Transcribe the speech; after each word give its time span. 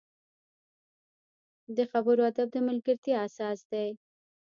د 1.75 1.77
خبرو 1.91 2.21
ادب 2.31 2.47
د 2.53 2.57
ملګرتیا 2.67 3.15
اساس 3.27 3.59
دی 3.71 3.87